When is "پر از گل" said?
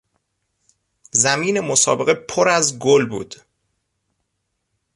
2.13-3.05